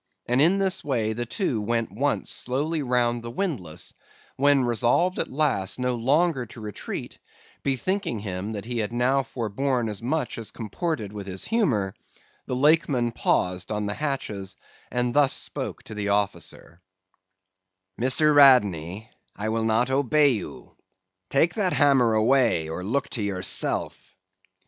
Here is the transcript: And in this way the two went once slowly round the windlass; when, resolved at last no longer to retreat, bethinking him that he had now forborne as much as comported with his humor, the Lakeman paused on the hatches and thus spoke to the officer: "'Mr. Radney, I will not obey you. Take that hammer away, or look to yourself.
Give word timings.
And 0.25 0.41
in 0.41 0.57
this 0.57 0.83
way 0.83 1.13
the 1.13 1.27
two 1.27 1.61
went 1.61 1.91
once 1.91 2.31
slowly 2.31 2.81
round 2.81 3.21
the 3.21 3.29
windlass; 3.29 3.93
when, 4.35 4.63
resolved 4.63 5.19
at 5.19 5.27
last 5.31 5.77
no 5.77 5.93
longer 5.93 6.47
to 6.47 6.59
retreat, 6.59 7.19
bethinking 7.61 8.17
him 8.17 8.53
that 8.53 8.65
he 8.65 8.79
had 8.79 8.91
now 8.91 9.21
forborne 9.21 9.87
as 9.87 10.01
much 10.01 10.39
as 10.39 10.49
comported 10.49 11.13
with 11.13 11.27
his 11.27 11.45
humor, 11.45 11.93
the 12.47 12.55
Lakeman 12.55 13.11
paused 13.11 13.71
on 13.71 13.85
the 13.85 13.93
hatches 13.93 14.55
and 14.89 15.13
thus 15.13 15.33
spoke 15.33 15.83
to 15.83 15.93
the 15.93 16.09
officer: 16.09 16.81
"'Mr. 17.99 18.33
Radney, 18.33 19.07
I 19.35 19.49
will 19.49 19.65
not 19.65 19.91
obey 19.91 20.29
you. 20.29 20.75
Take 21.29 21.53
that 21.53 21.73
hammer 21.73 22.15
away, 22.15 22.69
or 22.69 22.83
look 22.83 23.07
to 23.09 23.21
yourself. 23.21 24.15